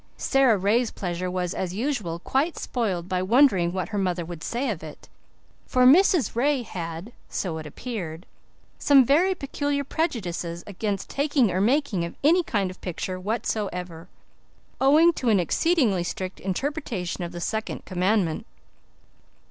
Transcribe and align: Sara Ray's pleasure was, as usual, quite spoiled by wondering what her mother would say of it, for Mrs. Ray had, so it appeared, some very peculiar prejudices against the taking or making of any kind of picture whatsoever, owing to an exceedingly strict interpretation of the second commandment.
Sara 0.17 0.57
Ray's 0.57 0.89
pleasure 0.89 1.29
was, 1.29 1.53
as 1.53 1.75
usual, 1.75 2.17
quite 2.17 2.57
spoiled 2.57 3.07
by 3.07 3.21
wondering 3.21 3.71
what 3.71 3.89
her 3.89 3.99
mother 3.99 4.25
would 4.25 4.43
say 4.43 4.67
of 4.71 4.81
it, 4.81 5.07
for 5.67 5.85
Mrs. 5.85 6.35
Ray 6.35 6.63
had, 6.63 7.11
so 7.29 7.59
it 7.59 7.67
appeared, 7.67 8.25
some 8.79 9.05
very 9.05 9.35
peculiar 9.35 9.83
prejudices 9.83 10.63
against 10.65 11.07
the 11.09 11.13
taking 11.13 11.51
or 11.51 11.61
making 11.61 12.03
of 12.03 12.15
any 12.23 12.41
kind 12.41 12.71
of 12.71 12.81
picture 12.81 13.19
whatsoever, 13.19 14.07
owing 14.81 15.13
to 15.13 15.29
an 15.29 15.39
exceedingly 15.39 16.03
strict 16.03 16.39
interpretation 16.39 17.23
of 17.23 17.31
the 17.31 17.39
second 17.39 17.85
commandment. 17.85 18.47